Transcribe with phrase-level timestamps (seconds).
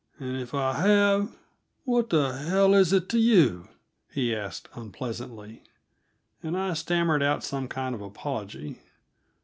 [0.17, 1.35] "And if I have
[1.83, 3.67] what the hell is it to you?"
[4.11, 5.61] he asked unpleasantly,
[6.41, 8.79] and I stammered out some kind of apology.